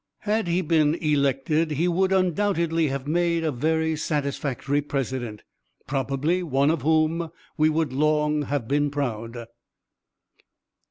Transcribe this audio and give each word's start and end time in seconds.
Had 0.21 0.47
he 0.47 0.61
been 0.61 0.95
elected 0.95 1.69
he 1.73 1.87
would, 1.87 2.11
undoubtedly, 2.11 2.87
have 2.87 3.05
made 3.07 3.43
a 3.43 3.51
very 3.51 3.95
satisfactory 3.95 4.81
president, 4.81 5.43
probably 5.85 6.41
one 6.41 6.71
of 6.71 6.81
whom 6.81 7.29
we 7.55 7.69
would 7.69 7.93
long 7.93 8.41
have 8.41 8.67
been 8.67 8.89
proud. 8.89 9.45